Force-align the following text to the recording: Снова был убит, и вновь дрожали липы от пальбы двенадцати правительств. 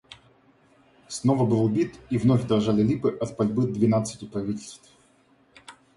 Снова 1.07 1.45
был 1.45 1.63
убит, 1.63 1.93
и 2.09 2.17
вновь 2.17 2.47
дрожали 2.47 2.81
липы 2.81 3.15
от 3.21 3.37
пальбы 3.37 3.67
двенадцати 3.67 4.25
правительств. 4.25 4.89